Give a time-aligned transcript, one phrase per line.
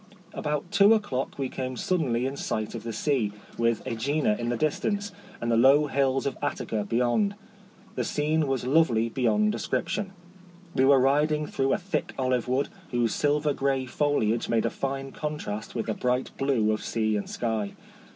[0.33, 4.49] About two o'clock we came sud denly in eight of the sea, with ./Egina in
[4.49, 7.35] the distance, and the low hills of Attica beyond.
[7.93, 10.13] The scene was lovely beyond description.
[10.73, 15.11] We were riding through a thick olive wood, whose silver grey foliage made a fine
[15.11, 17.75] contrast with the bright blue of sea and sky.